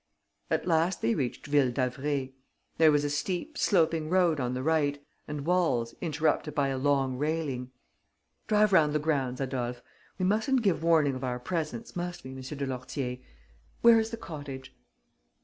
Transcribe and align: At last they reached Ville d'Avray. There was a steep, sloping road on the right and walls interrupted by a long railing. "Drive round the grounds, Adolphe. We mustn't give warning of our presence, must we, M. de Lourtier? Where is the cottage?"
At 0.49 0.65
last 0.65 1.03
they 1.03 1.13
reached 1.13 1.45
Ville 1.45 1.69
d'Avray. 1.69 2.33
There 2.79 2.91
was 2.91 3.03
a 3.03 3.09
steep, 3.11 3.55
sloping 3.55 4.09
road 4.09 4.39
on 4.39 4.55
the 4.55 4.63
right 4.63 4.99
and 5.27 5.45
walls 5.45 5.93
interrupted 6.01 6.55
by 6.55 6.69
a 6.69 6.79
long 6.79 7.19
railing. 7.19 7.69
"Drive 8.47 8.73
round 8.73 8.93
the 8.93 8.97
grounds, 8.97 9.39
Adolphe. 9.39 9.81
We 10.17 10.25
mustn't 10.25 10.63
give 10.63 10.81
warning 10.81 11.13
of 11.13 11.23
our 11.23 11.37
presence, 11.37 11.95
must 11.95 12.23
we, 12.23 12.31
M. 12.31 12.41
de 12.41 12.65
Lourtier? 12.65 13.17
Where 13.81 13.99
is 13.99 14.09
the 14.09 14.17
cottage?" 14.17 14.75